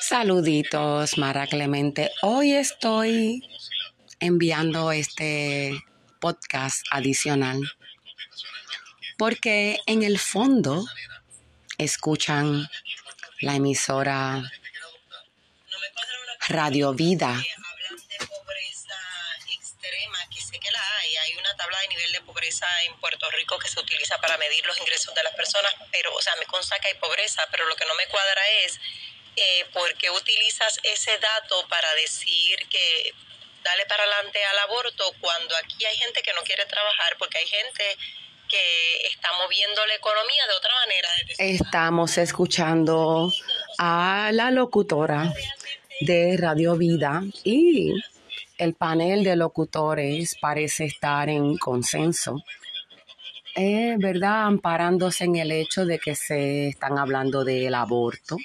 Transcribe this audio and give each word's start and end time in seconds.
Saluditos, 0.00 1.18
Mara 1.18 1.46
Clemente. 1.46 2.10
Hoy 2.22 2.52
estoy 2.52 3.48
enviando 4.20 4.92
este 4.92 5.84
podcast 6.20 6.86
adicional 6.90 7.60
porque 9.18 9.80
en 9.86 10.02
el 10.02 10.18
fondo 10.18 10.84
escuchan 11.78 12.68
la 13.40 13.56
emisora 13.56 14.42
Radio 16.48 16.94
Vida 16.94 17.42
tabla 21.56 21.80
de 21.80 21.88
nivel 21.88 22.12
de 22.12 22.20
pobreza 22.20 22.66
en 22.84 22.95
Rico 23.36 23.58
que 23.58 23.68
se 23.68 23.78
utiliza 23.80 24.18
para 24.18 24.36
medir 24.38 24.64
los 24.66 24.78
ingresos 24.78 25.14
de 25.14 25.22
las 25.22 25.34
personas, 25.34 25.72
pero, 25.92 26.12
o 26.14 26.20
sea, 26.20 26.34
me 26.36 26.46
consta 26.46 26.78
que 26.78 26.88
hay 26.88 26.94
pobreza, 26.94 27.42
pero 27.50 27.66
lo 27.66 27.76
que 27.76 27.84
no 27.86 27.94
me 27.94 28.06
cuadra 28.08 28.42
es 28.64 28.80
eh, 29.36 29.64
por 29.72 29.92
qué 29.94 30.10
utilizas 30.10 30.80
ese 30.82 31.16
dato 31.18 31.68
para 31.68 31.94
decir 31.94 32.58
que 32.68 33.12
dale 33.62 33.84
para 33.86 34.04
adelante 34.04 34.44
al 34.44 34.58
aborto 34.60 35.12
cuando 35.20 35.56
aquí 35.56 35.84
hay 35.84 35.96
gente 35.98 36.22
que 36.22 36.32
no 36.32 36.42
quiere 36.42 36.64
trabajar, 36.66 37.16
porque 37.18 37.38
hay 37.38 37.46
gente 37.46 37.96
que 38.48 39.06
está 39.08 39.28
moviendo 39.42 39.84
la 39.86 39.94
economía 39.94 40.46
de 40.46 40.54
otra 40.54 40.74
manera. 40.74 41.08
Estamos 41.38 42.16
escuchando 42.18 43.32
a 43.78 44.30
la 44.32 44.50
locutora 44.50 45.32
de 46.00 46.36
Radio 46.38 46.76
Vida 46.76 47.22
y 47.44 47.92
el 48.58 48.74
panel 48.74 49.24
de 49.24 49.36
locutores 49.36 50.36
parece 50.40 50.84
estar 50.84 51.28
en 51.28 51.56
consenso, 51.58 52.42
es 53.56 53.98
verdad, 53.98 54.44
amparándose 54.44 55.24
en 55.24 55.36
el 55.36 55.50
hecho 55.50 55.86
de 55.86 55.98
que 55.98 56.14
se 56.14 56.68
están 56.68 56.98
hablando 56.98 57.42
del 57.42 57.74
aborto, 57.74 58.36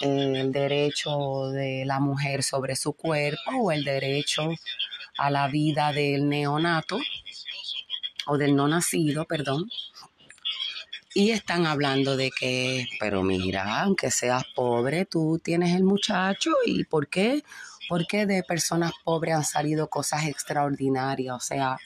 el 0.00 0.52
derecho 0.52 1.48
de 1.48 1.84
la 1.84 1.98
mujer 1.98 2.44
sobre 2.44 2.76
su 2.76 2.92
cuerpo 2.92 3.50
o 3.60 3.72
el 3.72 3.84
derecho 3.84 4.48
a 5.18 5.30
la 5.30 5.48
vida 5.48 5.92
del 5.92 6.28
neonato 6.28 6.98
o 8.26 8.38
del 8.38 8.54
no 8.54 8.68
nacido, 8.68 9.24
perdón. 9.24 9.68
Y 11.12 11.30
están 11.30 11.66
hablando 11.66 12.16
de 12.16 12.30
que, 12.30 12.86
pero 13.00 13.22
mira, 13.24 13.82
aunque 13.82 14.10
seas 14.12 14.44
pobre, 14.54 15.04
tú 15.04 15.40
tienes 15.42 15.74
el 15.74 15.82
muchacho 15.82 16.50
y 16.64 16.84
¿por 16.84 17.08
qué? 17.08 17.42
Porque 17.88 18.26
de 18.26 18.44
personas 18.44 18.92
pobres 19.02 19.34
han 19.34 19.44
salido 19.44 19.88
cosas 19.88 20.26
extraordinarias? 20.26 21.34
O 21.34 21.40
sea, 21.40 21.76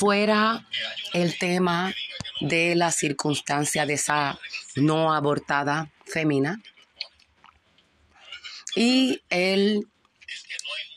fuera 0.00 0.66
el 1.12 1.36
tema 1.36 1.94
de 2.40 2.74
la 2.74 2.90
circunstancia 2.90 3.84
de 3.84 3.94
esa 3.94 4.38
no 4.76 5.12
abortada 5.12 5.90
femina 6.06 6.58
y 8.74 9.20
el, 9.28 9.86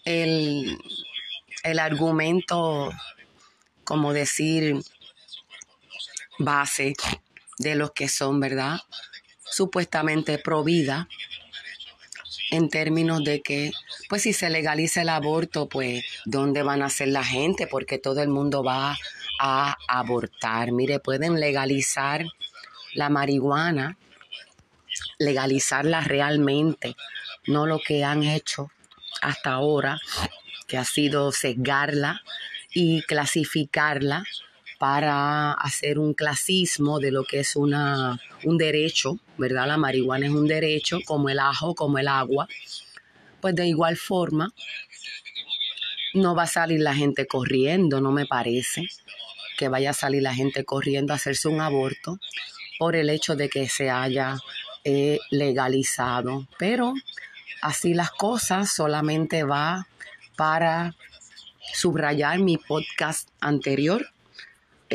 el, 0.05 0.77
el 1.63 1.79
argumento, 1.79 2.93
como 3.83 4.13
decir, 4.13 4.79
base 6.39 6.93
de 7.57 7.75
los 7.75 7.91
que 7.91 8.07
son, 8.07 8.39
¿verdad? 8.39 8.79
Supuestamente 9.43 10.37
pro 10.37 10.63
vida, 10.63 11.09
en 12.53 12.69
términos 12.69 13.23
de 13.23 13.41
que, 13.41 13.71
pues 14.09 14.21
si 14.21 14.31
se 14.31 14.47
legaliza 14.51 15.01
el 15.01 15.09
aborto, 15.09 15.67
pues 15.67 16.05
¿dónde 16.25 16.61
van 16.61 16.83
a 16.83 16.89
ser 16.91 17.07
la 17.07 17.23
gente? 17.23 17.65
Porque 17.65 17.97
todo 17.97 18.21
el 18.21 18.29
mundo 18.29 18.63
va 18.63 18.95
a 19.39 19.75
abortar. 19.87 20.71
Mire, 20.71 20.99
pueden 20.99 21.39
legalizar 21.39 22.25
la 22.93 23.09
marihuana, 23.09 23.97
legalizarla 25.17 26.01
realmente, 26.01 26.95
no 27.47 27.65
lo 27.65 27.79
que 27.79 28.03
han 28.03 28.21
hecho 28.21 28.69
hasta 29.23 29.53
ahora, 29.53 29.97
que 30.67 30.77
ha 30.77 30.85
sido 30.85 31.31
sesgarla 31.31 32.21
y 32.71 33.01
clasificarla 33.01 34.25
para 34.79 35.53
hacer 35.53 35.99
un 35.99 36.13
clasismo 36.13 36.99
de 36.99 37.11
lo 37.11 37.23
que 37.23 37.39
es 37.39 37.55
una, 37.55 38.19
un 38.43 38.57
derecho, 38.57 39.19
¿verdad? 39.37 39.67
La 39.67 39.77
marihuana 39.77 40.25
es 40.25 40.31
un 40.31 40.47
derecho, 40.47 40.99
como 41.05 41.29
el 41.29 41.39
ajo, 41.39 41.75
como 41.75 41.99
el 41.99 42.07
agua. 42.07 42.47
Pues 43.41 43.55
de 43.55 43.67
igual 43.67 43.97
forma, 43.97 44.53
no 46.13 46.35
va 46.35 46.43
a 46.43 46.47
salir 46.47 46.79
la 46.79 46.95
gente 46.95 47.25
corriendo, 47.25 48.01
no 48.01 48.11
me 48.11 48.25
parece 48.25 48.87
que 49.57 49.67
vaya 49.67 49.91
a 49.91 49.93
salir 49.93 50.21
la 50.21 50.33
gente 50.33 50.63
corriendo 50.63 51.13
a 51.13 51.17
hacerse 51.17 51.47
un 51.47 51.61
aborto 51.61 52.19
por 52.79 52.95
el 52.95 53.09
hecho 53.09 53.35
de 53.35 53.49
que 53.49 53.69
se 53.69 53.89
haya 53.89 54.37
eh, 54.83 55.19
legalizado. 55.29 56.47
Pero 56.57 56.93
así 57.61 57.93
las 57.93 58.11
cosas 58.11 58.71
solamente 58.73 59.43
va 59.43 59.87
para 60.35 60.95
subrayar 61.73 62.39
mi 62.39 62.57
podcast 62.57 63.29
anterior 63.39 64.12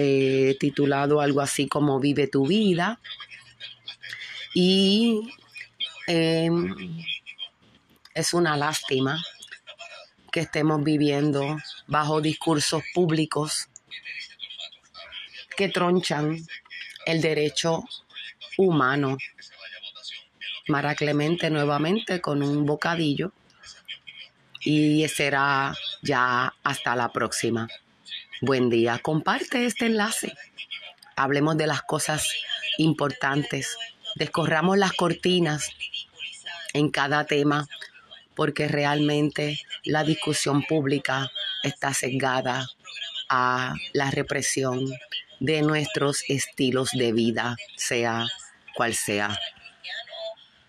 eh, 0.00 0.56
titulado 0.60 1.20
algo 1.20 1.40
así 1.40 1.66
como 1.66 1.98
Vive 1.98 2.28
tu 2.28 2.46
vida. 2.46 3.00
Y 4.54 5.32
em, 6.06 7.02
es 8.14 8.32
una 8.32 8.56
lástima 8.56 9.20
que 10.30 10.40
estemos 10.40 10.84
viviendo 10.84 11.58
bajo 11.88 12.20
discursos 12.20 12.84
públicos 12.94 13.66
que 15.56 15.68
tronchan 15.68 16.46
el 17.04 17.20
derecho 17.20 17.82
humano. 18.56 19.18
Mara 20.68 20.94
Clemente 20.94 21.50
nuevamente 21.50 22.20
con 22.20 22.44
un 22.44 22.64
bocadillo 22.66 23.32
y 24.60 25.08
será 25.08 25.74
ya 26.02 26.54
hasta 26.62 26.94
la 26.94 27.08
próxima. 27.10 27.66
Buen 28.40 28.70
día. 28.70 29.00
Comparte 29.00 29.66
este 29.66 29.86
enlace. 29.86 30.32
Hablemos 31.16 31.56
de 31.56 31.66
las 31.66 31.82
cosas 31.82 32.24
importantes. 32.76 33.76
Descorramos 34.14 34.78
las 34.78 34.92
cortinas 34.92 35.70
en 36.72 36.90
cada 36.90 37.24
tema 37.24 37.66
porque 38.36 38.68
realmente 38.68 39.58
la 39.82 40.04
discusión 40.04 40.62
pública 40.62 41.32
está 41.64 41.92
sesgada 41.92 42.68
a 43.28 43.74
la 43.92 44.12
represión 44.12 44.84
de 45.40 45.62
nuestros 45.62 46.22
estilos 46.28 46.90
de 46.92 47.12
vida, 47.12 47.56
sea 47.74 48.28
cual 48.76 48.94
sea 48.94 49.36